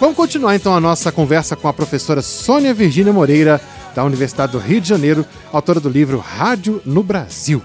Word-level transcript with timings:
vamos 0.00 0.16
continuar 0.16 0.56
então 0.56 0.74
a 0.74 0.80
nossa 0.80 1.12
conversa 1.12 1.54
com 1.54 1.68
a 1.68 1.72
professora 1.72 2.20
Sônia 2.22 2.74
Virgínia 2.74 3.12
Moreira, 3.12 3.60
da 3.94 4.04
Universidade 4.04 4.52
do 4.52 4.58
Rio 4.58 4.80
de 4.80 4.88
Janeiro, 4.88 5.24
autora 5.52 5.80
do 5.80 5.88
livro 5.88 6.18
Rádio 6.18 6.80
no 6.84 7.02
Brasil. 7.02 7.62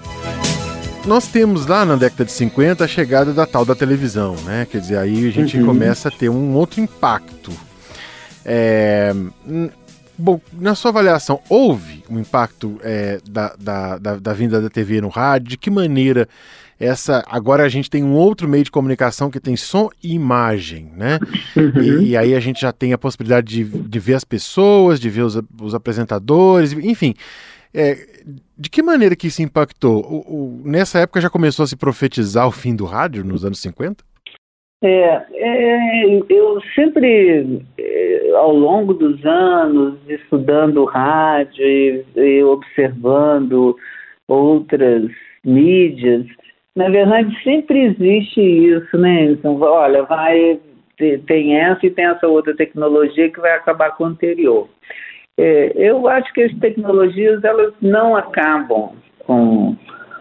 Nós 1.06 1.28
temos 1.28 1.66
lá 1.66 1.86
na 1.86 1.96
década 1.96 2.26
de 2.26 2.32
50 2.34 2.84
a 2.84 2.88
chegada 2.88 3.34
da 3.34 3.46
tal 3.46 3.64
da 3.64 3.74
televisão, 3.74 4.36
né? 4.44 4.68
Quer 4.70 4.82
dizer, 4.82 4.98
aí 4.98 5.28
a 5.28 5.32
gente 5.32 5.58
uhum. 5.58 5.66
começa 5.66 6.10
a 6.10 6.12
ter 6.12 6.28
um 6.28 6.54
outro 6.54 6.82
impacto. 6.82 7.52
É... 8.44 9.14
Bom, 10.18 10.42
na 10.52 10.76
sua 10.76 10.90
avaliação, 10.90 11.40
houve 11.48 12.04
um 12.10 12.20
impacto 12.20 12.80
é, 12.84 13.20
da, 13.30 13.54
da, 13.58 13.98
da, 13.98 14.16
da 14.16 14.34
vinda 14.34 14.60
da 14.60 14.70
TV 14.70 15.00
no 15.00 15.10
rádio? 15.10 15.50
De 15.50 15.58
que 15.58 15.70
maneira 15.70 16.28
essa 16.80 17.24
agora 17.28 17.64
a 17.64 17.70
gente 17.70 17.90
tem 17.90 18.04
um 18.04 18.14
outro 18.14 18.48
meio 18.48 18.64
de 18.64 18.72
comunicação 18.72 19.32
que 19.32 19.40
tem 19.40 19.56
som 19.56 19.90
e 20.04 20.14
imagem, 20.14 20.92
né? 20.96 21.20
Uhum. 21.56 21.82
E, 21.82 22.10
e, 22.10 22.18
aí 22.18 22.36
a 22.36 22.40
gente 22.40 22.62
já 22.62 22.72
tem 22.72 22.94
a 22.94 22.98
possibilidade 22.98 23.48
de, 23.48 23.64
de 23.64 24.00
ver 24.00 24.14
as 24.14 24.24
pessoas, 24.24 25.00
de 25.00 25.10
ver 25.10 25.24
os, 25.24 25.42
os 25.62 25.74
apresentadores, 25.74 26.74
enfim. 26.74 27.14
É, 27.74 27.96
de 28.58 28.70
que 28.70 28.82
maneira 28.82 29.16
que 29.16 29.28
isso 29.28 29.42
impactou? 29.42 30.00
O, 30.02 30.62
o, 30.62 30.62
nessa 30.66 31.00
época 31.00 31.22
já 31.22 31.30
começou 31.30 31.64
a 31.64 31.68
se 31.68 31.76
profetizar 31.76 32.48
o 32.48 32.52
fim 32.52 32.76
do 32.76 32.86
rádio, 32.86 33.24
nos 33.24 33.44
anos 33.44 33.60
50? 33.60 34.04
É, 34.84 35.26
é, 35.34 36.06
eu 36.30 36.62
sempre, 36.76 37.66
é, 37.80 38.32
ao 38.36 38.54
longo 38.54 38.94
dos 38.94 39.26
anos, 39.26 39.98
estudando 40.08 40.86
rádio 40.86 41.66
e, 41.66 42.06
e 42.16 42.44
observando 42.44 43.76
outras 44.28 45.10
mídias, 45.44 46.28
na 46.78 46.90
verdade, 46.90 47.36
sempre 47.44 47.86
existe 47.86 48.40
isso, 48.40 48.98
né? 49.00 49.24
Então, 49.24 49.60
olha, 49.60 50.04
vai 50.04 50.60
tem 51.26 51.56
essa 51.56 51.86
e 51.86 51.90
tem 51.90 52.06
essa 52.06 52.28
outra 52.28 52.56
tecnologia 52.56 53.32
que 53.32 53.40
vai 53.40 53.52
acabar 53.52 53.96
com 53.96 54.06
a 54.06 54.08
anterior. 54.08 54.70
É, 55.38 55.72
eu 55.76 56.08
acho 56.08 56.32
que 56.34 56.42
as 56.42 56.54
tecnologias 56.60 57.44
elas 57.44 57.74
não 57.82 58.16
acabam 58.16 58.92
com 59.26 59.76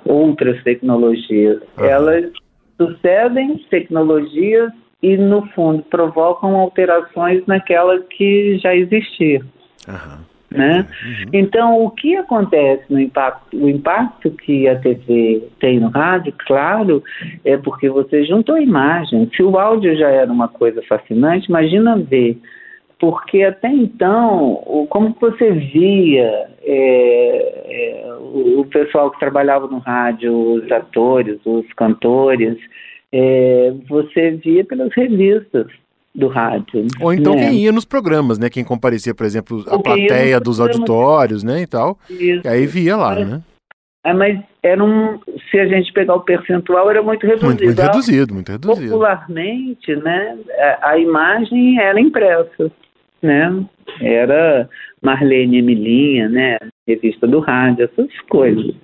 outras 0.06 0.62
tecnologias. 0.62 1.62
Elas 1.78 2.32
sucedem 2.80 3.58
tecnologias 3.70 4.72
e, 5.02 5.16
no 5.18 5.46
fundo, 5.48 5.82
provocam 5.84 6.56
alterações 6.56 7.44
naquela 7.46 8.00
que 8.00 8.58
já 8.58 8.74
existia. 8.74 9.42
Uhum. 9.86 10.35
Né? 10.56 10.86
Uhum. 11.04 11.30
Então, 11.32 11.84
o 11.84 11.90
que 11.90 12.16
acontece 12.16 12.84
no 12.88 12.98
impacto? 12.98 13.56
O 13.56 13.68
impacto 13.68 14.30
que 14.30 14.66
a 14.66 14.78
TV 14.78 15.48
tem 15.60 15.78
no 15.78 15.88
rádio, 15.88 16.32
claro, 16.46 17.02
é 17.44 17.56
porque 17.56 17.88
você 17.90 18.24
juntou 18.24 18.58
imagem. 18.58 19.30
Se 19.36 19.42
o 19.42 19.58
áudio 19.58 19.96
já 19.96 20.08
era 20.08 20.32
uma 20.32 20.48
coisa 20.48 20.82
fascinante, 20.88 21.48
imagina 21.48 21.96
ver. 21.96 22.38
Porque 22.98 23.42
até 23.42 23.68
então, 23.68 24.86
como 24.88 25.14
você 25.20 25.50
via 25.50 26.48
é, 26.62 28.04
é, 28.06 28.14
o, 28.18 28.64
pessoal 28.64 29.10
que 29.10 29.20
trabalhava 29.20 29.66
no 29.66 29.78
rádio, 29.78 30.32
os 30.54 30.72
atores, 30.72 31.38
os 31.44 31.70
cantores, 31.74 32.56
é, 33.12 33.74
você 33.86 34.30
via 34.30 34.64
pelas 34.64 34.92
revistas 34.94 35.66
do 36.16 36.28
rádio. 36.28 36.86
Ou 37.00 37.12
então 37.12 37.34
né? 37.34 37.42
quem 37.48 37.64
ia 37.64 37.72
nos 37.72 37.84
programas, 37.84 38.38
né? 38.38 38.48
Quem 38.48 38.64
comparecia, 38.64 39.14
por 39.14 39.26
exemplo, 39.26 39.64
a 39.68 39.78
plateia 39.78 40.40
dos 40.40 40.58
auditórios, 40.58 41.44
né, 41.44 41.62
e 41.62 41.66
tal. 41.66 41.98
Isso. 42.08 42.40
E 42.44 42.48
aí 42.48 42.66
via 42.66 42.96
lá, 42.96 43.14
mas, 43.14 43.28
né? 43.28 43.42
É, 44.04 44.12
mas 44.14 44.40
era 44.62 44.82
um, 44.82 45.18
se 45.50 45.58
a 45.58 45.66
gente 45.66 45.92
pegar 45.92 46.14
o 46.14 46.20
percentual, 46.20 46.90
era 46.90 47.02
muito 47.02 47.26
reduzido. 47.26 47.46
Muito, 47.46 47.64
muito 47.64 47.82
reduzido, 47.82 48.34
muito 48.34 48.52
reduzido. 48.52 48.90
Popularmente, 48.92 49.94
né, 49.96 50.38
a, 50.58 50.90
a 50.90 50.98
imagem 50.98 51.78
era 51.78 52.00
impressa, 52.00 52.72
né? 53.22 53.64
Era 54.00 54.68
Marlene 55.02 55.58
Emilinha, 55.58 56.28
né, 56.28 56.58
revista 56.88 57.26
do 57.26 57.40
rádio, 57.40 57.84
essas 57.84 58.10
coisas 58.28 58.74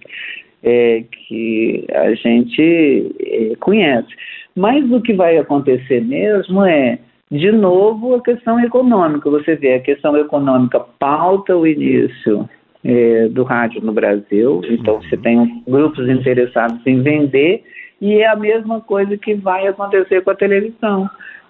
é, 0.62 1.04
que 1.10 1.87
a 1.93 2.14
gente 2.14 3.12
é, 3.20 3.56
conhece. 3.56 4.09
Mas 4.54 4.91
o 4.91 5.00
que 5.00 5.14
vai 5.14 5.38
acontecer 5.38 6.03
mesmo 6.03 6.64
é 6.64 6.99
de 7.32 7.50
novo, 7.50 8.15
a 8.15 8.20
questão 8.20 8.60
econômica. 8.60 9.31
Você 9.31 9.56
vê, 9.56 9.75
a 9.75 9.81
questão 9.81 10.15
econômica 10.19 10.78
pauta 10.98 11.56
o 11.56 11.66
início 11.66 12.47
é, 12.84 13.26
do 13.28 13.43
rádio 13.43 13.81
no 13.81 13.91
Brasil, 13.91 14.60
então 14.69 15.00
você 15.00 15.16
tem 15.16 15.62
grupos 15.66 16.06
interessados 16.10 16.87
em 16.87 17.00
vender, 17.00 17.65
e 18.03 18.16
é 18.19 18.28
a 18.28 18.37
mesma 18.37 18.82
coisa 18.82 19.16
que 19.16 19.32
vai 19.32 19.66
acontecer 19.66 20.20
com 20.22 20.31
a 20.31 20.34
televisão. 20.34 21.09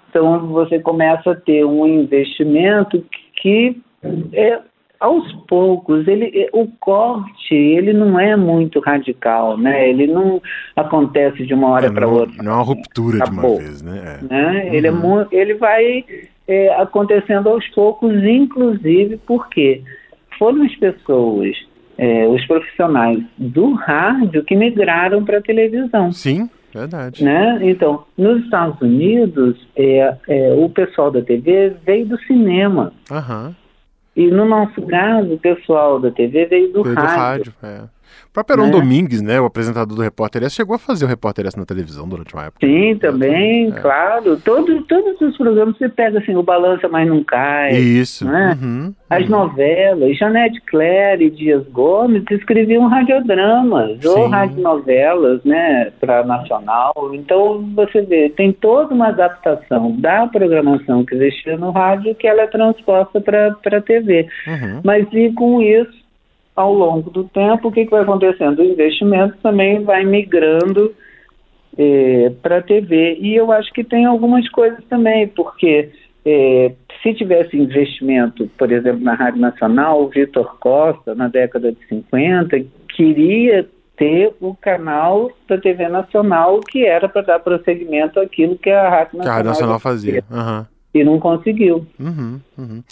Então 0.09 0.47
você 0.47 0.79
começa 0.79 1.33
a 1.33 1.35
ter 1.35 1.65
um 1.65 1.85
investimento 1.85 3.05
que, 3.41 3.77
é, 4.33 4.61
aos 5.03 5.33
poucos, 5.49 6.07
ele, 6.07 6.49
o 6.53 6.69
corte 6.79 7.55
ele 7.55 7.93
não 7.93 8.19
é 8.19 8.37
muito 8.37 8.79
radical, 8.79 9.59
né? 9.59 9.89
Ele 9.89 10.07
não 10.07 10.41
acontece 10.77 11.45
de 11.45 11.53
uma 11.53 11.71
hora 11.71 11.87
é, 11.87 11.91
para 11.91 12.07
outra. 12.07 12.41
Não 12.41 12.53
é 12.53 12.55
uma 12.55 12.63
ruptura 12.63 13.19
de 13.19 13.31
uma 13.31 13.43
vez, 13.43 13.83
né? 13.83 14.21
É. 14.21 14.25
né? 14.25 14.53
Uhum. 14.53 14.75
Ele, 14.75 14.87
é, 14.87 15.27
ele 15.33 15.55
vai 15.55 16.05
é, 16.47 16.81
acontecendo 16.81 17.49
aos 17.49 17.67
poucos, 17.71 18.15
inclusive 18.23 19.17
porque 19.27 19.83
foram 20.39 20.63
as 20.63 20.75
pessoas, 20.77 21.57
é, 21.99 22.29
os 22.29 22.47
profissionais 22.47 23.21
do 23.37 23.75
rádio 23.75 24.45
que 24.45 24.55
migraram 24.55 25.25
para 25.25 25.39
a 25.39 25.43
televisão. 25.43 26.13
Sim. 26.13 26.49
Verdade. 26.73 27.23
Né? 27.23 27.59
Então, 27.63 28.05
nos 28.17 28.43
Estados 28.45 28.81
Unidos, 28.81 29.59
é, 29.77 30.17
é, 30.27 30.55
o 30.55 30.71
pessoal 30.71 31.11
da 31.11 31.21
TV 31.21 31.75
veio 31.85 32.07
do 32.07 32.19
cinema. 32.21 32.93
Uhum. 33.11 33.55
E 34.15 34.31
no 34.31 34.45
nosso 34.45 34.83
caso, 34.87 35.35
o 35.35 35.39
pessoal 35.39 35.99
da 35.99 36.11
TV 36.11 36.47
veio 36.47 36.73
do 36.73 36.83
veio 36.83 36.95
rádio. 36.95 37.45
Do 37.45 37.65
rádio 37.65 37.89
é. 37.89 37.92
O 38.29 38.33
próprio 38.33 38.55
Heron 38.55 38.67
né? 38.67 38.73
Domingues, 38.73 39.23
né, 39.23 39.41
o 39.41 39.45
apresentador 39.45 39.97
do 39.97 40.03
Repórter 40.03 40.43
S, 40.45 40.55
chegou 40.55 40.75
a 40.75 40.79
fazer 40.79 41.05
o 41.05 41.09
Repórter 41.09 41.47
S 41.47 41.59
na 41.59 41.65
televisão 41.65 42.09
durante 42.09 42.35
uma 42.35 42.45
época. 42.45 42.67
Sim, 42.67 42.97
também, 42.99 43.69
é. 43.69 43.81
claro. 43.81 44.37
Todo, 44.39 44.83
todos 44.83 45.21
os 45.21 45.37
programas 45.37 45.77
você 45.77 45.89
pega 45.89 46.19
assim, 46.19 46.35
o 46.35 46.43
Balança 46.43 46.89
Mas 46.89 47.09
Não 47.09 47.23
Cai. 47.25 47.73
Isso. 47.73 48.25
Né? 48.25 48.59
Uhum, 48.61 48.95
As 49.09 49.25
uhum. 49.25 49.31
novelas, 49.31 50.17
Janete 50.17 50.61
Claire 50.63 51.25
e 51.25 51.31
Dias 51.31 51.65
Gomes 51.69 52.25
escreviam 52.31 52.87
radiodramas 52.89 54.01
Sim. 54.01 54.09
ou 54.09 54.29
radionovelas, 54.29 55.43
né, 55.45 55.93
para 56.01 56.25
Nacional. 56.25 57.11
Então, 57.13 57.65
você 57.75 58.03
vê, 58.03 58.31
tem 58.31 58.53
toda 58.53 58.95
uma 58.95 59.09
adaptação 59.09 59.93
da 59.99 60.27
programação 60.27 61.05
que 61.05 61.15
existia 61.15 61.57
no 61.57 61.71
rádio 61.71 62.15
que 62.15 62.27
ela 62.27 62.43
é 62.43 62.47
transposta 62.47 63.21
para 63.21 63.49
a 63.49 63.81
TV. 63.81 64.27
Uhum. 64.47 64.81
Mas 64.85 65.07
e 65.13 65.33
com 65.33 65.61
isso, 65.61 66.02
ao 66.55 66.73
longo 66.73 67.11
do 67.11 67.25
tempo, 67.25 67.69
o 67.69 67.73
que, 67.73 67.85
que 67.85 67.91
vai 67.91 68.03
acontecendo? 68.03 68.61
O 68.61 68.65
investimento 68.65 69.37
também 69.43 69.83
vai 69.83 70.05
migrando 70.05 70.95
é, 71.77 72.31
para 72.43 72.59
a 72.59 72.63
TV. 72.63 73.17
E 73.21 73.35
eu 73.35 73.51
acho 73.51 73.73
que 73.73 73.83
tem 73.83 74.05
algumas 74.05 74.49
coisas 74.51 74.85
também, 74.89 75.27
porque 75.29 75.91
é, 76.25 76.73
se 77.03 77.15
tivesse 77.15 77.57
investimento, 77.57 78.49
por 78.59 78.71
exemplo, 78.71 79.03
na 79.03 79.15
Rádio 79.15 79.41
Nacional, 79.41 80.03
o 80.03 80.09
Vitor 80.09 80.59
Costa, 80.59 81.15
na 81.15 81.29
década 81.29 81.73
de 81.73 81.87
50, 81.89 82.65
queria 82.95 83.67
ter 83.97 84.35
o 84.41 84.55
canal 84.55 85.31
da 85.49 85.59
TV 85.59 85.89
Nacional 85.89 86.61
que 86.61 86.85
era 86.85 87.09
para 87.09 87.23
dar 87.23 87.41
prosseguimento 87.41 88.21
àquilo 88.21 88.57
que 88.57 88.71
a 88.71 88.89
Rádio 88.89 89.19
Nacional, 89.19 89.23
que 89.23 89.29
a 89.29 89.33
Rádio 89.35 89.51
Nacional 89.51 89.79
fazia. 89.79 90.25
Uhum 90.31 90.72
e 90.95 91.03
não 91.03 91.19
conseguiu. 91.19 91.87
Uhum, 91.99 92.41
uhum. 92.59 92.83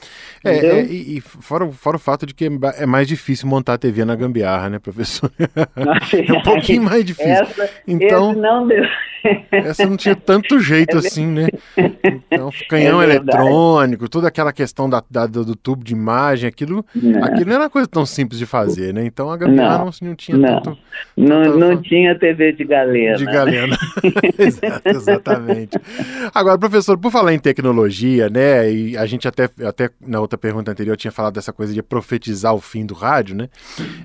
É, 0.42 0.56
é, 0.56 0.84
e, 0.86 1.18
e 1.18 1.20
fora, 1.20 1.68
fora 1.70 1.96
o 1.96 2.00
fato 2.00 2.24
de 2.24 2.34
que 2.34 2.46
é 2.76 2.86
mais 2.86 3.06
difícil 3.06 3.46
montar 3.46 3.74
a 3.74 3.78
TV 3.78 4.04
na 4.04 4.16
gambiarra, 4.16 4.70
né, 4.70 4.78
professor? 4.78 5.30
é 5.38 6.32
um 6.32 6.42
pouquinho 6.42 6.82
mais 6.82 7.04
difícil. 7.04 7.30
Essa, 7.30 7.70
então, 7.86 8.32
não 8.32 8.66
deu. 8.66 8.84
essa 9.50 9.86
não 9.86 9.98
tinha 9.98 10.16
tanto 10.16 10.58
jeito 10.58 10.96
é 10.96 11.00
assim, 11.00 11.26
né? 11.26 11.48
Então, 12.30 12.50
canhão 12.70 13.02
é 13.02 13.04
eletrônico, 13.04 14.08
toda 14.08 14.28
aquela 14.28 14.52
questão 14.52 14.88
da, 14.88 15.02
da, 15.10 15.26
do 15.26 15.54
tubo 15.54 15.84
de 15.84 15.92
imagem, 15.92 16.48
aquilo 16.48 16.84
não. 16.94 17.22
aquilo 17.22 17.46
não 17.46 17.54
era 17.54 17.64
uma 17.64 17.70
coisa 17.70 17.86
tão 17.86 18.06
simples 18.06 18.38
de 18.38 18.46
fazer, 18.46 18.94
né? 18.94 19.04
Então 19.04 19.30
a 19.30 19.36
gambiarra 19.36 19.78
não, 19.78 19.84
não, 19.84 20.08
não 20.08 20.14
tinha 20.14 20.38
não. 20.38 20.62
tanto. 20.62 20.78
Não, 21.16 21.58
não 21.58 21.82
tinha 21.82 22.18
TV 22.18 22.52
de 22.52 22.64
galena. 22.64 23.16
De 23.16 23.24
galena. 23.26 23.76
Exato, 24.38 24.88
exatamente. 24.88 25.78
Agora, 26.34 26.58
professor, 26.58 26.96
por 26.96 27.10
falar 27.10 27.34
em 27.34 27.38
tecnologia, 27.38 27.89
tecnologia, 27.90 28.30
né? 28.30 28.72
E 28.72 28.96
a 28.96 29.04
gente 29.04 29.26
até, 29.26 29.50
até 29.66 29.90
na 30.00 30.20
outra 30.20 30.38
pergunta 30.38 30.70
anterior 30.70 30.96
tinha 30.96 31.10
falado 31.10 31.34
dessa 31.34 31.52
coisa 31.52 31.74
de 31.74 31.82
profetizar 31.82 32.54
o 32.54 32.60
fim 32.60 32.86
do 32.86 32.94
rádio, 32.94 33.36
né? 33.36 33.48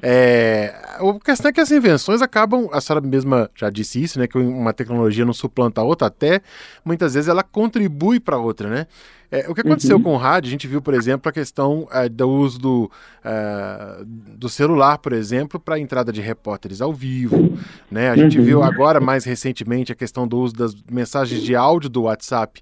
É, 0.02 0.76
a 0.98 1.20
questão 1.24 1.50
é 1.50 1.54
que 1.54 1.62
as 1.62 1.72
invenções 1.72 2.22
acabam, 2.22 2.68
a 2.72 2.82
senhora 2.82 3.06
mesma 3.06 3.50
já 3.56 3.70
disse 3.70 4.02
isso, 4.02 4.20
né? 4.20 4.28
Que 4.28 4.38
uma 4.38 4.74
tecnologia 4.74 5.24
não 5.24 5.34
suplanta 5.34 5.82
a 5.82 5.84
outra, 5.84 6.08
até 6.08 6.42
muitas 6.84 7.14
vezes 7.14 7.30
ela 7.30 7.44
contribui 7.44 8.20
para 8.20 8.38
outra, 8.38 8.70
né? 8.70 8.88
É, 9.32 9.50
o 9.50 9.56
que 9.56 9.62
aconteceu 9.62 9.98
uhum. 9.98 10.04
com 10.04 10.14
o 10.14 10.18
rádio, 10.18 10.48
a 10.48 10.52
gente 10.52 10.68
viu, 10.68 10.82
por 10.82 10.94
exemplo, 10.94 11.30
a 11.30 11.32
questão 11.32 11.88
é, 11.92 12.08
do 12.08 12.30
uso 12.30 12.60
do, 12.60 12.92
é, 13.24 14.04
do 14.06 14.48
celular, 14.50 14.98
por 14.98 15.14
exemplo, 15.14 15.60
para 15.60 15.76
a 15.76 15.80
entrada 15.80 16.12
de 16.12 16.22
repórteres 16.22 16.82
ao 16.82 16.94
vivo. 16.94 17.58
Né? 17.90 18.10
A 18.10 18.16
gente 18.16 18.38
uhum. 18.40 18.46
viu 18.46 18.64
agora, 18.64 19.00
mais 19.00 19.26
recentemente, 19.26 19.92
a 19.92 19.96
questão 19.96 20.28
do 20.28 20.38
uso 20.40 20.56
das 20.56 20.76
mensagens 20.90 21.42
de 21.42 21.56
áudio 21.56 21.90
do 21.90 22.04
WhatsApp 22.04 22.62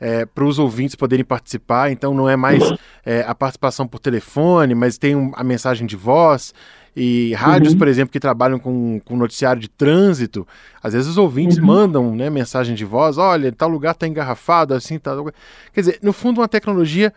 é, 0.00 0.26
para 0.26 0.44
os 0.44 0.58
ouvintes 0.58 0.94
poderem 0.94 1.24
participar. 1.24 1.90
Então 1.90 2.14
não 2.14 2.28
é 2.28 2.36
mais 2.36 2.62
é, 3.04 3.24
a 3.26 3.34
participação 3.34 3.86
por 3.86 3.98
telefone, 3.98 4.74
mas 4.74 4.98
tem 4.98 5.16
um, 5.16 5.32
a 5.34 5.44
mensagem 5.44 5.86
de 5.86 5.96
voz. 5.96 6.52
E 6.96 7.34
rádios, 7.34 7.72
uhum. 7.72 7.78
por 7.78 7.88
exemplo, 7.88 8.12
que 8.12 8.20
trabalham 8.20 8.58
com, 8.58 9.00
com 9.04 9.16
noticiário 9.16 9.60
de 9.60 9.68
trânsito, 9.68 10.46
às 10.82 10.92
vezes 10.92 11.08
os 11.08 11.18
ouvintes 11.18 11.58
uhum. 11.58 11.66
mandam 11.66 12.14
né, 12.14 12.30
mensagem 12.30 12.74
de 12.74 12.84
voz, 12.84 13.18
olha, 13.18 13.50
tal 13.50 13.68
lugar 13.68 13.92
está 13.92 14.06
engarrafado, 14.06 14.74
assim, 14.74 14.98
tal. 14.98 15.24
Quer 15.72 15.80
dizer, 15.80 15.98
no 16.02 16.12
fundo, 16.12 16.40
uma 16.40 16.48
tecnologia 16.48 17.12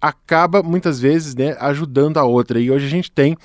acaba 0.00 0.62
muitas 0.62 1.00
vezes 1.00 1.36
né, 1.36 1.56
ajudando 1.60 2.18
a 2.18 2.24
outra. 2.24 2.58
E 2.58 2.70
hoje 2.70 2.86
a 2.86 2.90
gente 2.90 3.12
tem 3.12 3.36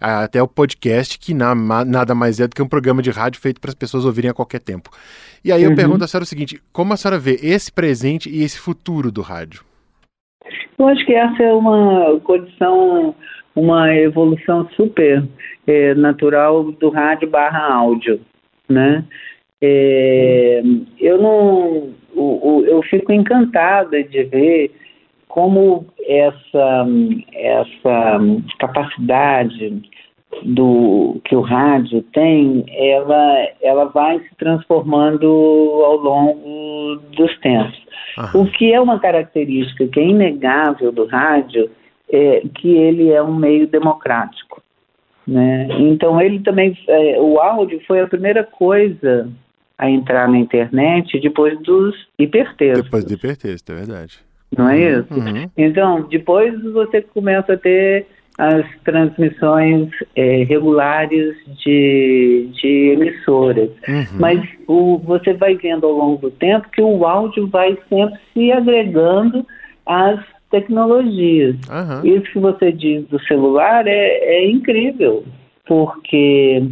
até 0.00 0.40
o 0.40 0.46
podcast, 0.46 1.18
que 1.18 1.34
na, 1.34 1.54
nada 1.84 2.14
mais 2.14 2.38
é 2.38 2.46
do 2.46 2.54
que 2.54 2.62
um 2.62 2.68
programa 2.68 3.02
de 3.02 3.10
rádio 3.10 3.40
feito 3.40 3.60
para 3.60 3.70
as 3.70 3.74
pessoas 3.74 4.04
ouvirem 4.04 4.30
a 4.30 4.34
qualquer 4.34 4.60
tempo. 4.60 4.90
E 5.44 5.50
aí 5.50 5.62
eu 5.62 5.70
uhum. 5.70 5.76
pergunto 5.76 6.04
a 6.04 6.06
senhora 6.06 6.24
o 6.24 6.26
seguinte: 6.26 6.62
como 6.72 6.92
a 6.92 6.96
senhora 6.96 7.18
vê 7.18 7.38
esse 7.42 7.72
presente 7.72 8.30
e 8.30 8.42
esse 8.42 8.58
futuro 8.58 9.10
do 9.10 9.22
rádio? 9.22 9.62
Eu 10.78 10.86
acho 10.86 11.04
que 11.04 11.12
essa 11.12 11.42
é 11.42 11.52
uma 11.52 12.20
condição, 12.20 13.14
uma 13.58 13.94
evolução 13.94 14.68
super 14.76 15.24
é, 15.66 15.94
natural 15.94 16.70
do 16.72 16.88
rádio 16.90 17.28
barra 17.28 17.74
áudio, 17.74 18.20
né? 18.68 19.04
É, 19.60 20.62
eu 21.00 21.20
não, 21.20 21.90
o, 22.14 22.64
eu 22.66 22.80
fico 22.84 23.12
encantada 23.12 24.02
de 24.04 24.22
ver 24.24 24.70
como 25.26 25.86
essa, 26.06 26.86
essa 27.34 28.20
capacidade 28.58 29.82
do 30.42 31.20
que 31.24 31.34
o 31.34 31.40
rádio 31.40 32.02
tem, 32.12 32.64
ela, 32.68 33.48
ela 33.62 33.84
vai 33.86 34.20
se 34.20 34.36
transformando 34.36 35.26
ao 35.26 35.96
longo 35.96 36.96
dos 37.16 37.36
tempos. 37.40 37.88
O 38.34 38.46
que 38.46 38.72
é 38.72 38.80
uma 38.80 38.98
característica 38.98 39.86
que 39.86 40.00
é 40.00 40.04
inegável 40.04 40.92
do 40.92 41.06
rádio 41.06 41.70
é 42.10 42.42
que 42.54 42.68
ele 42.68 43.10
é 43.10 43.22
um 43.22 43.34
meio 43.34 43.66
democrático. 43.66 44.62
Né? 45.26 45.68
Então 45.78 46.20
ele 46.20 46.40
também, 46.40 46.76
é, 46.88 47.20
o 47.20 47.38
áudio 47.38 47.80
foi 47.86 48.00
a 48.00 48.06
primeira 48.06 48.44
coisa 48.44 49.28
a 49.76 49.88
entrar 49.88 50.28
na 50.28 50.38
internet 50.38 51.20
depois 51.20 51.58
dos 51.60 51.94
hipertextos. 52.18 52.84
Depois 52.84 53.04
do 53.04 53.12
hipertexto, 53.12 53.72
é 53.72 53.74
verdade. 53.76 54.18
Não 54.56 54.68
é 54.68 54.78
isso? 54.78 55.14
Uhum. 55.14 55.50
Então, 55.56 56.02
depois 56.08 56.60
você 56.72 57.02
começa 57.02 57.52
a 57.52 57.56
ter 57.56 58.06
as 58.38 58.64
transmissões 58.84 59.90
é, 60.14 60.44
regulares 60.44 61.36
de, 61.64 62.48
de 62.52 62.92
emissoras. 62.92 63.68
Uhum. 63.88 64.06
Mas 64.18 64.48
o, 64.66 64.98
você 64.98 65.32
vai 65.34 65.56
vendo 65.56 65.86
ao 65.86 65.92
longo 65.92 66.22
do 66.22 66.30
tempo 66.30 66.70
que 66.70 66.80
o 66.80 67.04
áudio 67.04 67.48
vai 67.48 67.76
sempre 67.88 68.18
se 68.32 68.52
agregando 68.52 69.44
às 69.84 70.20
tecnologias. 70.50 71.56
Uhum. 71.68 72.16
Isso 72.16 72.32
que 72.32 72.38
você 72.38 72.72
diz 72.72 73.06
do 73.08 73.20
celular 73.24 73.86
é, 73.86 73.92
é 73.92 74.50
incrível, 74.50 75.24
porque 75.66 76.62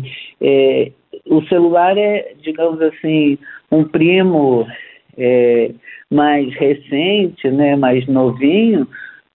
é, 0.40 0.92
o 1.26 1.42
celular 1.46 1.96
é, 1.96 2.34
digamos 2.42 2.80
assim, 2.80 3.38
um 3.70 3.84
primo 3.84 4.66
é, 5.16 5.70
mais 6.10 6.52
recente, 6.54 7.50
né, 7.50 7.76
mais 7.76 8.06
novinho, 8.06 8.86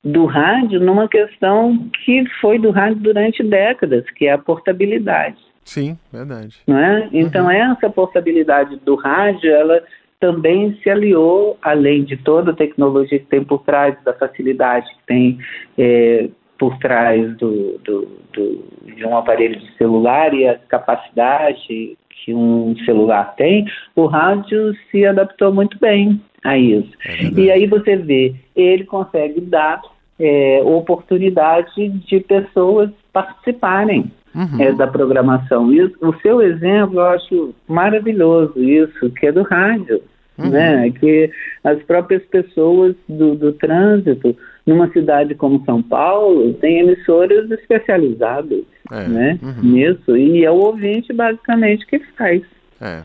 do 0.03 0.25
rádio 0.25 0.79
numa 0.79 1.07
questão 1.07 1.89
que 2.03 2.25
foi 2.39 2.57
do 2.57 2.71
rádio 2.71 2.97
durante 2.97 3.43
décadas, 3.43 4.09
que 4.11 4.25
é 4.25 4.31
a 4.31 4.37
portabilidade. 4.37 5.37
Sim, 5.63 5.97
verdade. 6.11 6.57
Não 6.67 6.77
é? 6.77 7.07
Então 7.13 7.45
uhum. 7.45 7.51
essa 7.51 7.89
portabilidade 7.89 8.77
do 8.83 8.95
rádio, 8.95 9.51
ela 9.51 9.81
também 10.21 10.77
se 10.81 10.89
aliou, 10.89 11.57
além 11.61 12.03
de 12.03 12.15
toda 12.15 12.51
a 12.51 12.55
tecnologia 12.55 13.19
que 13.19 13.25
tem 13.25 13.43
por 13.43 13.63
trás, 13.63 13.97
da 14.05 14.13
facilidade 14.13 14.87
que 14.87 15.05
tem 15.07 15.39
é, 15.77 16.29
por 16.59 16.77
trás 16.77 17.35
do, 17.37 17.79
do, 17.79 18.07
do, 18.31 18.63
de 18.95 19.03
um 19.03 19.17
aparelho 19.17 19.59
de 19.59 19.75
celular 19.77 20.31
e 20.33 20.47
a 20.47 20.59
capacidade 20.59 21.97
que 22.07 22.33
um 22.33 22.75
celular 22.85 23.35
tem, 23.35 23.65
o 23.95 24.05
rádio 24.05 24.75
se 24.91 25.03
adaptou 25.03 25.51
muito 25.51 25.79
bem 25.79 26.21
a 26.43 26.55
isso. 26.55 26.91
É 27.03 27.23
e 27.39 27.51
aí 27.51 27.65
você 27.65 27.95
vê, 27.95 28.35
ele 28.55 28.85
consegue 28.85 29.41
dar 29.41 29.81
é, 30.19 30.61
oportunidade 30.63 31.89
de 31.89 32.19
pessoas 32.19 32.91
participarem 33.11 34.11
uhum. 34.35 34.61
é, 34.61 34.71
da 34.71 34.87
programação. 34.87 35.71
Isso, 35.73 35.95
o 36.01 36.13
seu 36.21 36.41
exemplo 36.41 36.99
eu 36.99 37.05
acho 37.05 37.55
maravilhoso 37.67 38.59
isso, 38.59 39.09
que 39.11 39.27
é 39.27 39.31
do 39.31 39.43
rádio. 39.43 40.01
Uhum. 40.37 40.49
Né, 40.49 40.89
que 40.91 41.29
as 41.63 41.83
próprias 41.83 42.23
pessoas 42.23 42.95
do, 43.07 43.35
do 43.35 43.53
trânsito, 43.53 44.35
numa 44.65 44.89
cidade 44.89 45.35
como 45.35 45.63
São 45.65 45.83
Paulo, 45.83 46.53
têm 46.53 46.79
emissoras 46.79 47.51
especializadas 47.51 48.63
é. 48.91 49.07
né, 49.07 49.39
uhum. 49.43 49.61
nisso, 49.61 50.17
e 50.17 50.43
é 50.43 50.49
o 50.49 50.55
ouvinte 50.55 51.13
basicamente 51.13 51.85
que 51.85 51.99
faz. 52.17 52.41
É, 52.79 52.87
é. 52.87 53.03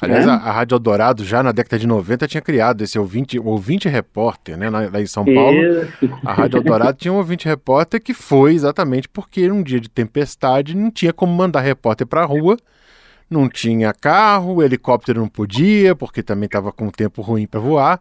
Aliás, 0.00 0.26
é? 0.26 0.30
a, 0.30 0.34
a 0.34 0.52
Rádio 0.52 0.76
Eldorado, 0.76 1.24
já 1.24 1.42
na 1.42 1.52
década 1.52 1.78
de 1.78 1.86
90, 1.86 2.26
tinha 2.26 2.40
criado 2.40 2.82
esse 2.82 2.98
ouvinte, 2.98 3.38
ouvinte 3.38 3.88
repórter, 3.88 4.56
né? 4.56 4.70
Lá, 4.70 4.88
lá 4.92 5.00
em 5.00 5.06
São 5.06 5.24
Paulo. 5.24 5.58
Isso. 5.60 6.20
A 6.24 6.32
Rádio 6.32 6.58
Eldorado 6.58 6.96
tinha 6.96 7.12
um 7.12 7.16
ouvinte 7.16 7.46
repórter 7.46 8.00
que 8.00 8.14
foi 8.14 8.54
exatamente 8.54 9.08
porque 9.08 9.50
um 9.50 9.62
dia 9.62 9.80
de 9.80 9.88
tempestade 9.88 10.76
não 10.76 10.90
tinha 10.90 11.12
como 11.12 11.32
mandar 11.32 11.60
repórter 11.60 12.06
para 12.06 12.22
a 12.22 12.26
rua, 12.26 12.56
não 13.28 13.48
tinha 13.48 13.92
carro, 13.92 14.56
o 14.56 14.62
helicóptero 14.62 15.20
não 15.20 15.28
podia, 15.28 15.94
porque 15.94 16.22
também 16.22 16.46
estava 16.46 16.72
com 16.72 16.88
o 16.88 16.92
tempo 16.92 17.22
ruim 17.22 17.46
para 17.46 17.60
voar. 17.60 18.00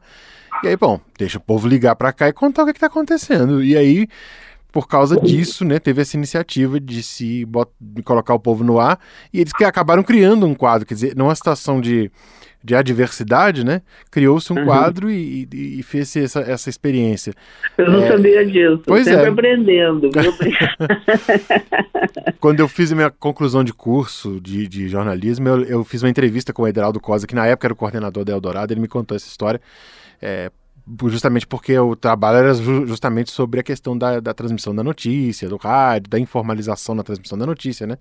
E 0.64 0.68
aí, 0.68 0.76
bom, 0.76 1.00
deixa 1.18 1.38
o 1.38 1.42
povo 1.42 1.68
ligar 1.68 1.96
para 1.96 2.12
cá 2.12 2.28
e 2.28 2.34
contar 2.34 2.64
o 2.64 2.66
que 2.66 2.72
está 2.72 2.88
acontecendo. 2.88 3.64
E 3.64 3.78
aí 3.78 4.08
por 4.72 4.88
causa 4.88 5.20
disso, 5.20 5.66
né, 5.66 5.80
teve 5.80 6.02
essa 6.02 6.16
iniciativa 6.16 6.80
de 6.80 7.02
se 7.02 7.44
bot... 7.46 7.72
de 7.80 8.04
colocar 8.04 8.34
o 8.34 8.40
povo 8.40 8.64
no 8.64 8.80
ar 8.80 9.00
e 9.34 9.40
eles 9.40 9.52
que 9.52 9.64
acabaram 9.64 10.04
criando 10.04 10.46
um 10.46 10.54
quadro, 10.54 10.86
quer 10.86 10.94
dizer, 10.94 11.16
numa 11.16 11.34
situação 11.34 11.82
de, 11.82 12.12
de 12.64 12.76
adversidade, 12.76 13.66
né, 13.66 13.82
criou-se 14.12 14.54
um 14.54 14.58
uhum. 14.58 14.66
quadro 14.66 15.10
e, 15.10 15.48
e, 15.52 15.80
e, 15.80 15.84
fez 15.84 16.16
essa, 16.16 16.42
essa 16.42 16.70
experiência. 16.70 17.34
Eu 17.78 17.92
não 17.92 18.04
é... 18.04 18.12
sabia 18.12 18.46
disso, 18.46 18.84
pois 18.86 19.06
sempre 19.06 19.26
é. 19.26 19.30
aprendendo. 19.30 20.10
Quando 22.40 22.60
eu 22.60 22.68
fiz 22.68 22.92
a 22.92 22.96
minha 22.96 23.10
conclusão 23.10 23.64
de 23.64 23.74
curso 23.74 24.40
de, 24.40 24.68
de 24.68 24.88
jornalismo, 24.88 25.48
eu, 25.48 25.64
eu 25.64 25.84
fiz 25.84 26.04
uma 26.04 26.10
entrevista 26.10 26.54
com 26.54 26.62
o 26.62 26.68
Ederaldo 26.68 27.00
Cosa, 27.00 27.26
que 27.26 27.34
na 27.36 27.48
época 27.48 27.66
era 27.66 27.74
o 27.74 27.78
coordenador 27.78 28.24
da 28.24 28.34
Eldorado, 28.34 28.72
ele 28.72 28.82
me 28.82 28.88
contou 28.88 29.16
essa 29.16 29.28
história. 29.28 29.60
É, 30.22 30.52
justamente 31.08 31.46
porque 31.46 31.78
o 31.78 31.96
trabalho 31.96 32.38
era 32.38 32.54
justamente 32.54 33.32
sobre 33.32 33.60
a 33.60 33.64
questão 33.64 33.98
da, 33.98 34.20
da 34.20 34.34
transmissão 34.34 34.74
da 34.74 34.84
notícia, 34.84 35.48
do 35.48 35.58
rádio, 35.58 36.10
da 36.10 36.20
informalização 36.20 36.96
na 36.96 37.04
transmissão 37.04 37.38
da 37.38 37.46
notícia, 37.46 37.86
né? 37.86 37.98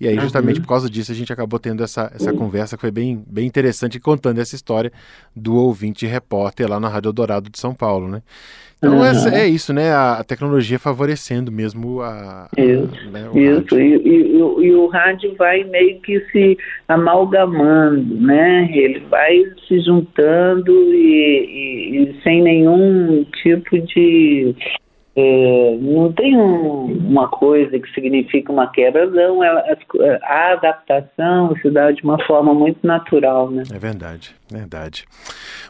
E 0.00 0.08
aí, 0.08 0.18
justamente 0.18 0.56
uhum. 0.56 0.62
por 0.62 0.68
causa 0.68 0.90
disso, 0.90 1.12
a 1.12 1.14
gente 1.14 1.32
acabou 1.32 1.58
tendo 1.58 1.82
essa, 1.82 2.10
essa 2.14 2.32
uhum. 2.32 2.38
conversa 2.38 2.76
que 2.76 2.80
foi 2.80 2.90
bem, 2.90 3.22
bem 3.26 3.46
interessante, 3.46 4.00
contando 4.00 4.40
essa 4.40 4.54
história 4.54 4.92
do 5.34 5.54
ouvinte 5.54 6.04
repórter 6.04 6.68
lá 6.68 6.80
na 6.80 6.88
Rádio 6.88 7.12
Dourado 7.12 7.48
de 7.48 7.58
São 7.58 7.74
Paulo, 7.74 8.08
né? 8.08 8.22
Então 8.78 8.98
uhum. 8.98 9.04
é, 9.04 9.44
é, 9.44 9.46
isso, 9.46 9.72
né? 9.72 9.92
A, 9.92 10.14
a, 10.14 10.24
tecnologia 10.24 10.78
favorecendo 10.78 11.50
mesmo 11.50 12.02
a. 12.02 12.48
Isso. 12.56 13.10
Né, 13.10 13.30
isso. 13.34 13.80
E, 13.80 13.96
e, 13.96 14.36
e, 14.36 14.74
o 14.74 14.88
rádio 14.88 15.34
vai 15.38 15.64
meio 15.64 16.00
que 16.00 16.20
se 16.30 16.58
amalgamando, 16.88 18.20
né? 18.20 18.68
Ele 18.72 19.00
vai 19.08 19.42
se 19.66 19.80
juntando 19.80 20.72
e, 20.92 22.10
e 22.10 22.22
sem 22.22 22.42
nenhum 22.42 23.24
tipo 23.42 23.80
de 23.80 24.54
é, 25.16 25.76
não 25.80 26.12
tem 26.12 26.36
um, 26.36 26.86
uma 26.86 27.28
coisa 27.28 27.78
que 27.78 27.88
significa 27.92 28.50
uma 28.50 28.66
quebra, 28.66 29.06
não. 29.06 29.44
Ela, 29.44 29.62
a 30.22 30.52
adaptação 30.52 31.54
se 31.62 31.70
dá 31.70 31.92
de 31.92 32.02
uma 32.02 32.18
forma 32.24 32.52
muito 32.52 32.84
natural, 32.84 33.48
né? 33.48 33.62
É 33.72 33.78
verdade, 33.78 34.34
verdade. 34.50 35.04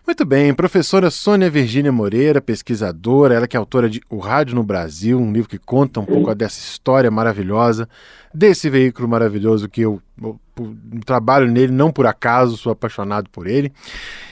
Muito 0.07 0.25
bem, 0.25 0.55
professora 0.55 1.11
Sônia 1.11 1.51
Virgínia 1.51 1.93
Moreira, 1.93 2.41
pesquisadora, 2.41 3.35
ela 3.35 3.47
que 3.47 3.57
é 3.57 3.59
autora 3.59 3.89
de 3.89 4.01
O 4.09 4.17
Rádio 4.17 4.55
no 4.55 4.63
Brasil, 4.63 5.19
um 5.19 5.33
livro 5.33 5.51
que 5.51 5.59
conta 5.59 6.01
um 6.01 6.07
pouco 6.07 6.35
dessa 6.35 6.59
história 6.59 7.11
maravilhosa, 7.11 7.87
desse 8.33 8.71
veículo 8.71 9.07
maravilhoso 9.07 9.69
que 9.69 9.83
eu 9.83 10.01
trabalho 11.05 11.51
nele 11.51 11.73
não 11.73 11.91
por 11.91 12.07
acaso, 12.07 12.57
sou 12.57 12.73
apaixonado 12.73 13.29
por 13.31 13.47
ele. 13.47 13.73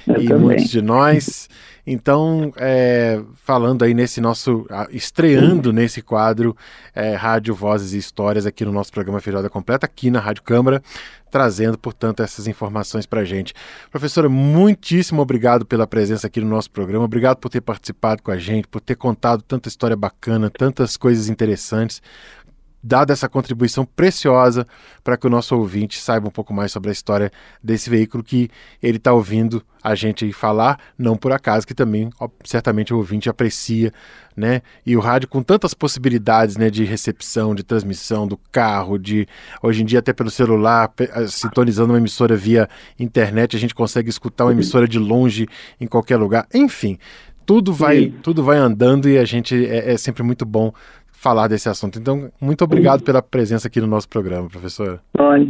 Eu 0.06 0.22
e 0.22 0.28
também. 0.28 0.40
muitos 0.40 0.68
de 0.68 0.80
nós. 0.80 1.48
Então, 1.84 2.52
é, 2.56 3.20
falando 3.34 3.82
aí 3.82 3.92
nesse 3.92 4.20
nosso, 4.20 4.66
estreando 4.90 5.72
nesse 5.72 6.00
quadro 6.00 6.56
é, 6.94 7.14
Rádio 7.14 7.54
Vozes 7.56 7.92
e 7.92 7.98
Histórias 7.98 8.46
aqui 8.46 8.64
no 8.64 8.70
nosso 8.70 8.92
programa 8.92 9.20
Feijoada 9.20 9.50
Completa, 9.50 9.84
aqui 9.84 10.08
na 10.08 10.20
Rádio 10.20 10.44
Câmara, 10.44 10.80
trazendo, 11.28 11.76
portanto, 11.76 12.22
essas 12.22 12.46
informações 12.46 13.04
para 13.04 13.24
gente. 13.24 13.52
Professora, 13.90 14.28
muitíssimo 14.28 15.20
obrigado 15.20 15.66
pela 15.66 15.84
presença 15.84 16.28
aqui 16.28 16.40
no 16.40 16.48
nosso 16.48 16.70
programa, 16.70 17.04
obrigado 17.04 17.38
por 17.38 17.48
ter 17.48 17.60
participado 17.60 18.22
com 18.22 18.30
a 18.30 18.38
gente, 18.38 18.68
por 18.68 18.80
ter 18.80 18.94
contado 18.94 19.42
tanta 19.42 19.68
história 19.68 19.96
bacana, 19.96 20.50
tantas 20.50 20.96
coisas 20.96 21.28
interessantes 21.28 22.00
dado 22.82 23.12
essa 23.12 23.28
contribuição 23.28 23.84
preciosa 23.84 24.66
para 25.04 25.16
que 25.16 25.26
o 25.26 25.30
nosso 25.30 25.56
ouvinte 25.56 26.00
saiba 26.00 26.28
um 26.28 26.30
pouco 26.32 26.52
mais 26.52 26.72
sobre 26.72 26.90
a 26.90 26.92
história 26.92 27.30
desse 27.62 27.88
veículo 27.88 28.24
que 28.24 28.50
ele 28.82 28.96
está 28.96 29.12
ouvindo 29.12 29.62
a 29.82 29.94
gente 29.94 30.32
falar, 30.32 30.78
não 30.96 31.16
por 31.16 31.32
acaso, 31.32 31.66
que 31.66 31.74
também 31.74 32.08
ó, 32.20 32.28
certamente 32.44 32.94
o 32.94 32.98
ouvinte 32.98 33.28
aprecia, 33.28 33.92
né? 34.36 34.62
E 34.86 34.96
o 34.96 35.00
rádio 35.00 35.28
com 35.28 35.42
tantas 35.42 35.74
possibilidades, 35.74 36.56
né, 36.56 36.70
de 36.70 36.84
recepção, 36.84 37.54
de 37.54 37.64
transmissão 37.64 38.26
do 38.26 38.36
carro, 38.50 38.96
de 38.98 39.26
hoje 39.60 39.82
em 39.82 39.84
dia 39.84 39.98
até 39.98 40.12
pelo 40.12 40.30
celular, 40.30 40.92
sintonizando 41.28 41.92
uma 41.92 41.98
emissora 41.98 42.36
via 42.36 42.68
internet, 42.98 43.56
a 43.56 43.58
gente 43.58 43.74
consegue 43.74 44.08
escutar 44.08 44.44
uma 44.44 44.52
emissora 44.52 44.86
de 44.86 44.98
longe 44.98 45.48
em 45.80 45.86
qualquer 45.86 46.16
lugar. 46.16 46.46
Enfim, 46.54 46.96
tudo 47.44 47.72
vai, 47.72 48.12
tudo 48.22 48.42
vai 48.42 48.58
andando 48.58 49.08
e 49.08 49.18
a 49.18 49.24
gente 49.24 49.66
é, 49.66 49.92
é 49.92 49.96
sempre 49.96 50.22
muito 50.22 50.46
bom 50.46 50.72
falar 51.22 51.46
desse 51.46 51.68
assunto. 51.68 51.98
Então, 51.98 52.30
muito 52.40 52.64
obrigado 52.64 53.04
pela 53.04 53.22
presença 53.22 53.68
aqui 53.68 53.80
no 53.80 53.86
nosso 53.86 54.08
programa, 54.08 54.48
professora. 54.48 54.98
Olha, 55.16 55.48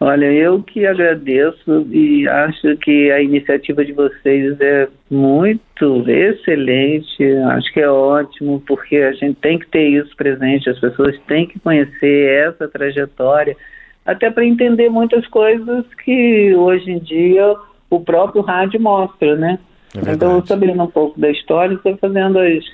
olha, 0.00 0.26
eu 0.32 0.60
que 0.64 0.84
agradeço 0.84 1.86
e 1.92 2.26
acho 2.26 2.76
que 2.78 3.12
a 3.12 3.22
iniciativa 3.22 3.84
de 3.84 3.92
vocês 3.92 4.60
é 4.60 4.88
muito 5.08 6.04
excelente, 6.08 7.24
acho 7.52 7.72
que 7.72 7.80
é 7.80 7.88
ótimo, 7.88 8.60
porque 8.66 8.96
a 8.96 9.12
gente 9.12 9.36
tem 9.36 9.60
que 9.60 9.68
ter 9.68 9.88
isso 9.90 10.14
presente, 10.16 10.68
as 10.68 10.80
pessoas 10.80 11.16
têm 11.28 11.46
que 11.46 11.60
conhecer 11.60 12.48
essa 12.48 12.66
trajetória, 12.66 13.56
até 14.04 14.28
para 14.28 14.44
entender 14.44 14.90
muitas 14.90 15.24
coisas 15.28 15.84
que 16.04 16.52
hoje 16.56 16.90
em 16.90 16.98
dia 16.98 17.54
o 17.88 18.00
próprio 18.00 18.42
rádio 18.42 18.80
mostra, 18.80 19.36
né? 19.36 19.58
É 19.94 20.12
então, 20.12 20.44
sabendo 20.44 20.82
um 20.82 20.90
pouco 20.90 21.20
da 21.20 21.30
história, 21.30 21.74
estou 21.74 21.96
fazendo 21.98 22.38
as 22.40 22.64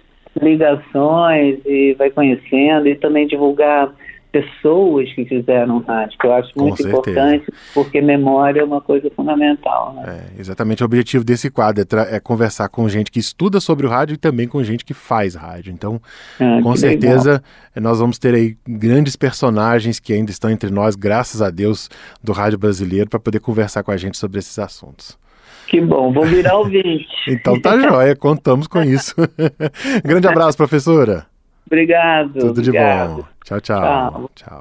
ligações 0.42 1.58
e 1.64 1.94
vai 1.98 2.10
conhecendo 2.10 2.88
e 2.88 2.94
também 2.96 3.26
divulgar 3.26 3.92
pessoas 4.30 5.10
que 5.14 5.24
fizeram 5.24 5.78
rádio, 5.80 6.18
que 6.18 6.26
eu 6.26 6.32
acho 6.34 6.52
muito 6.56 6.86
importante, 6.86 7.46
porque 7.72 8.00
memória 8.00 8.60
é 8.60 8.64
uma 8.64 8.80
coisa 8.80 9.10
fundamental. 9.10 9.94
Né? 9.94 10.20
É, 10.36 10.40
exatamente 10.40 10.82
o 10.82 10.86
objetivo 10.86 11.24
desse 11.24 11.50
quadro 11.50 11.82
é, 11.82 12.16
é, 12.16 12.20
conversar 12.20 12.68
com 12.68 12.88
gente 12.88 13.10
que 13.10 13.18
estuda 13.18 13.58
sobre 13.58 13.86
o 13.86 13.88
rádio 13.88 14.14
e 14.14 14.16
também 14.18 14.46
com 14.46 14.62
gente 14.62 14.84
que 14.84 14.92
faz 14.92 15.34
rádio. 15.34 15.72
Então, 15.72 16.00
ah, 16.38 16.60
com 16.62 16.76
certeza, 16.76 17.42
legal. 17.74 17.90
nós 17.90 17.98
vamos 17.98 18.18
ter 18.18 18.34
aí 18.34 18.56
grandes 18.66 19.16
personagens 19.16 19.98
que 19.98 20.12
ainda 20.12 20.30
estão 20.30 20.50
entre 20.50 20.70
nós, 20.70 20.94
graças 20.94 21.40
a 21.40 21.50
Deus, 21.50 21.88
do 22.22 22.32
rádio 22.32 22.58
brasileiro, 22.58 23.08
para 23.08 23.18
poder 23.18 23.40
conversar 23.40 23.82
com 23.82 23.90
a 23.90 23.96
gente 23.96 24.18
sobre 24.18 24.38
esses 24.38 24.58
assuntos. 24.58 25.18
Que 25.68 25.82
bom, 25.82 26.10
vou 26.12 26.24
virar 26.24 26.56
ouvinte. 26.56 27.06
então 27.28 27.60
tá 27.60 27.78
joia, 27.78 28.16
contamos 28.16 28.66
com 28.66 28.82
isso. 28.82 29.14
Grande 30.02 30.26
abraço, 30.26 30.56
professora. 30.56 31.26
Obrigado. 31.66 32.32
Tudo 32.38 32.60
obrigado. 32.60 33.16
de 33.16 33.22
bom. 33.22 33.28
Tchau, 33.44 33.60
tchau. 33.60 33.80
Tchau. 33.80 34.30
tchau. 34.34 34.58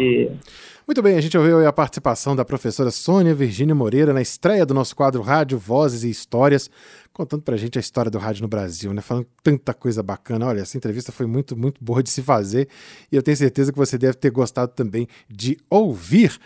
Muito 0.86 1.02
bem, 1.02 1.18
a 1.18 1.22
gente 1.22 1.38
ouviu 1.38 1.66
a 1.66 1.74
participação 1.74 2.36
da 2.36 2.44
professora 2.44 2.92
Sônia 2.92 3.34
Virgínia 3.34 3.76
Moreira 3.76 4.14
na 4.14 4.22
estreia 4.22 4.66
do 4.66 4.74
nosso 4.74 4.96
quadro 4.96 5.22
Rádio 5.22 5.58
Vozes 5.58 6.04
e 6.04 6.10
Histórias, 6.10 6.70
contando 7.18 7.42
pra 7.42 7.58
gente 7.58 7.80
a 7.80 7.82
história 7.82 8.12
do 8.12 8.20
rádio 8.20 8.44
no 8.44 8.48
Brasil, 8.48 8.94
né? 8.94 9.02
Falando 9.02 9.26
tanta 9.42 9.74
coisa 9.74 10.04
bacana. 10.04 10.46
Olha, 10.46 10.62
essa 10.62 10.78
entrevista 10.78 11.12
foi 11.12 11.26
muito, 11.26 11.58
muito 11.58 11.84
boa 11.84 12.04
de 12.04 12.12
se 12.12 12.22
fazer 12.22 12.70
e 13.12 13.16
eu 13.16 13.24
tenho 13.24 13.36
certeza 13.36 13.72
que 13.72 13.78
você 13.78 13.98
deve 13.98 14.14
ter 14.14 14.30
gostado 14.30 14.72
também 14.72 15.08
de 15.28 15.58
ouvir. 15.68 16.40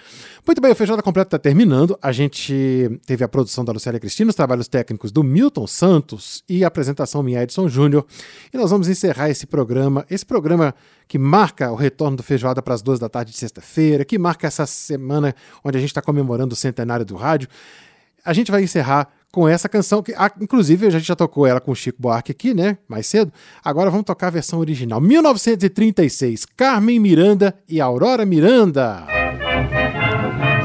Muito 0.47 0.61
bem, 0.61 0.71
o 0.71 0.75
Feijoada 0.75 1.03
Completa 1.03 1.27
está 1.27 1.39
terminando. 1.39 1.99
A 2.01 2.13
gente 2.13 2.89
teve 3.05 3.21
a 3.21 3.27
produção 3.27 3.65
da 3.65 3.73
Lucélia 3.73 3.99
Cristina, 3.99 4.29
os 4.29 4.35
trabalhos 4.35 4.69
técnicos 4.69 5.11
do 5.11 5.23
Milton 5.23 5.67
Santos 5.67 6.41
e 6.47 6.63
a 6.63 6.67
apresentação 6.67 7.21
minha 7.21 7.43
Edson 7.43 7.67
Júnior. 7.67 8.05
E 8.53 8.57
nós 8.57 8.71
vamos 8.71 8.87
encerrar 8.87 9.29
esse 9.29 9.45
programa, 9.45 10.05
esse 10.09 10.25
programa 10.25 10.73
que 11.05 11.19
marca 11.19 11.69
o 11.69 11.75
retorno 11.75 12.15
do 12.15 12.23
Feijoada 12.23 12.61
para 12.61 12.73
as 12.73 12.81
duas 12.81 12.97
da 12.97 13.09
tarde 13.09 13.33
de 13.33 13.37
sexta-feira, 13.37 14.05
que 14.05 14.17
marca 14.17 14.47
essa 14.47 14.65
semana 14.65 15.35
onde 15.61 15.77
a 15.77 15.81
gente 15.81 15.89
está 15.89 16.01
comemorando 16.01 16.53
o 16.53 16.55
centenário 16.55 17.05
do 17.05 17.17
rádio. 17.17 17.49
A 18.23 18.33
gente 18.33 18.51
vai 18.51 18.63
encerrar 18.63 19.07
com 19.31 19.47
essa 19.47 19.69
canção, 19.69 20.03
que 20.03 20.13
inclusive 20.41 20.85
a 20.85 20.89
gente 20.89 21.07
já 21.07 21.15
tocou 21.15 21.47
ela 21.47 21.61
com 21.61 21.71
o 21.71 21.75
Chico 21.75 22.01
Buarque 22.01 22.31
aqui, 22.31 22.53
né? 22.53 22.77
Mais 22.87 23.07
cedo. 23.07 23.31
Agora 23.63 23.89
vamos 23.89 24.05
tocar 24.05 24.27
a 24.27 24.31
versão 24.31 24.59
original. 24.59 24.99
1936, 24.99 26.45
Carmen 26.57 26.99
Miranda 26.99 27.55
e 27.67 27.79
Aurora 27.79 28.25
Miranda. 28.25 29.05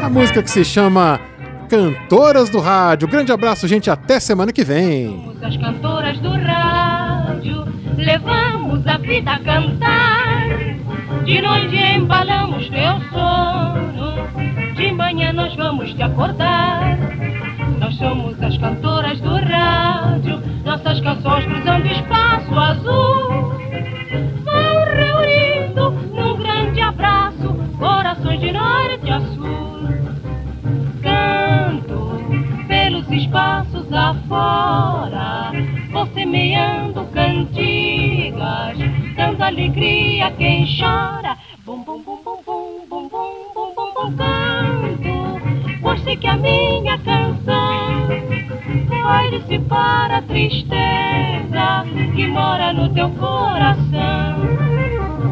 A 0.02 0.08
música 0.08 0.42
que 0.42 0.50
se 0.50 0.64
chama 0.64 1.20
Cantoras 1.68 2.48
do 2.50 2.58
Rádio. 2.58 3.08
Grande 3.08 3.32
abraço, 3.32 3.66
gente. 3.68 3.90
Até 3.90 4.18
semana 4.20 4.52
que 4.52 4.64
vem. 4.64 5.08
Somos 5.08 5.42
as 5.42 5.56
cantoras 5.56 6.18
do 6.18 6.30
rádio, 6.30 7.64
levamos 7.96 8.86
a 8.86 8.98
vida 8.98 9.32
a 9.32 9.38
cantar. 9.38 10.48
De 11.24 11.40
noite 11.40 11.76
embalamos 11.76 12.68
teu 12.68 13.00
sono, 13.10 14.74
de 14.74 14.92
manhã 14.92 15.32
nós 15.32 15.54
vamos 15.56 15.92
te 15.94 16.02
acordar. 16.02 16.96
Somos 17.98 18.40
as 18.42 18.58
cantoras 18.58 19.18
do 19.20 19.36
rádio, 19.36 20.38
nossas 20.66 21.00
canções 21.00 21.46
cruzando 21.46 21.86
espaço 21.86 22.54
azul. 22.54 23.52
Vão 24.44 24.84
reunindo 24.94 25.90
num 26.14 26.36
grande 26.36 26.80
abraço 26.82 27.54
corações 27.78 28.40
de 28.40 28.52
norte 28.52 29.10
a 29.10 29.20
sul. 29.20 29.88
Canto 31.02 32.66
pelos 32.68 33.10
espaços 33.10 33.90
afora, 33.90 35.52
vou 35.90 36.06
semeando 36.08 37.02
cantigas, 37.14 38.76
dando 39.16 39.42
alegria 39.42 40.26
a 40.26 40.30
quem 40.32 40.66
chora. 40.78 41.25
Dissipar 49.66 50.12
a 50.12 50.22
tristeza 50.22 51.84
que 52.14 52.26
mora 52.28 52.72
no 52.72 52.88
teu 52.90 53.10
coração. 53.10 54.38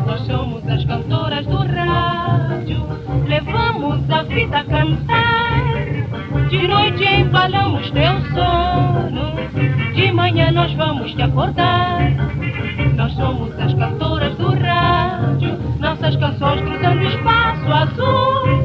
Nós 0.06 0.20
somos 0.26 0.68
as 0.68 0.84
cantoras 0.84 1.46
do 1.46 1.56
rádio, 1.56 2.84
levamos 3.26 4.10
a 4.10 4.22
vida 4.24 4.58
a 4.58 4.64
cantar. 4.64 5.62
De 6.48 6.68
noite 6.68 7.04
embalamos 7.04 7.90
teu 7.92 8.12
sono, 8.34 9.94
de 9.94 10.12
manhã 10.12 10.50
nós 10.50 10.72
vamos 10.74 11.12
te 11.14 11.22
acordar. 11.22 12.10
Nós 12.96 13.12
somos 13.14 13.58
as 13.58 13.72
cantoras 13.74 14.36
do 14.36 14.48
rádio, 14.48 15.58
nossas 15.78 16.16
canções 16.16 16.60
cruzando 16.60 17.02
espaço 17.04 17.72
azul. 17.72 18.63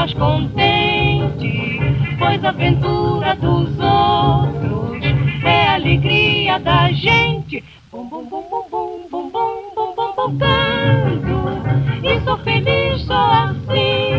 mais 0.00 0.14
contente, 0.14 1.78
pois 2.18 2.42
a 2.42 2.48
aventura 2.48 3.34
dos 3.34 3.68
outros 3.78 5.04
é 5.44 5.66
a 5.66 5.74
alegria 5.74 6.58
da 6.58 6.90
gente. 6.90 7.62
Bum, 7.92 8.08
bum, 8.08 8.24
bum, 8.24 8.42
bum, 8.50 8.64
bum, 8.70 9.08
bum, 9.10 9.30
bum, 9.30 9.72
bum, 9.76 9.94
bum, 9.94 10.14
bum, 10.16 10.38
canto, 10.38 12.02
e 12.02 12.18
sou 12.24 12.38
feliz 12.38 13.02
só 13.02 13.30
assim. 13.44 14.14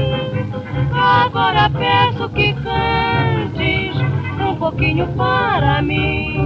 Agora 0.94 1.68
peço 1.72 2.30
que 2.30 2.54
cantes 2.54 3.98
um 4.40 4.56
pouquinho 4.58 5.08
para 5.16 5.82
mim. 5.82 6.46